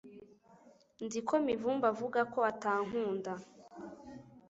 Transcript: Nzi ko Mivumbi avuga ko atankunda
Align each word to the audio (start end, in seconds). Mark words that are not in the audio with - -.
Nzi 1.05 1.19
ko 1.27 1.33
Mivumbi 1.47 1.85
avuga 1.93 2.19
ko 2.33 2.39
atankunda 2.51 3.31